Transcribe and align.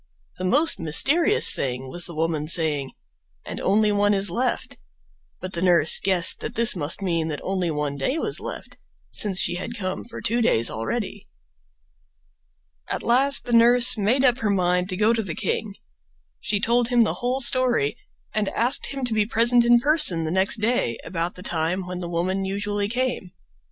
The 0.39 0.45
most 0.45 0.79
mysterious 0.79 1.53
thing 1.53 1.87
was 1.87 2.05
the 2.07 2.15
woman 2.15 2.47
saying 2.47 2.93
"and 3.45 3.59
only 3.59 3.91
one 3.91 4.15
is 4.15 4.31
left"; 4.31 4.77
but 5.39 5.53
the 5.53 5.61
nurse 5.61 5.99
guessed 5.99 6.39
that 6.39 6.55
this 6.55 6.75
must 6.75 7.03
mean 7.03 7.27
that 7.27 7.39
only 7.43 7.69
one 7.69 7.97
day 7.97 8.17
was 8.17 8.39
left, 8.39 8.77
since 9.11 9.39
she 9.39 9.57
had 9.57 9.77
come 9.77 10.03
for 10.05 10.19
two 10.19 10.41
days 10.41 10.71
already. 10.71 11.27
At 12.89 13.03
last 13.03 13.45
the 13.45 13.53
nurse 13.53 13.95
made 13.95 14.23
up 14.23 14.39
her 14.39 14.49
mind 14.49 14.89
to 14.89 14.97
go 14.97 15.13
to 15.13 15.21
the 15.21 15.35
king. 15.35 15.75
She 16.39 16.59
told 16.59 16.87
him 16.87 17.03
the 17.03 17.13
whole 17.21 17.39
story 17.39 17.95
and 18.33 18.49
asked 18.49 18.87
him 18.87 19.05
to 19.05 19.13
be 19.13 19.27
present 19.27 19.63
in 19.63 19.77
person 19.79 20.23
the 20.23 20.31
next 20.31 20.61
day 20.61 20.97
about 21.05 21.35
the 21.35 21.43
time 21.43 21.85
when 21.85 21.99
the 21.99 22.09
woman 22.09 22.43
usually 22.43 22.89
came. 22.89 23.33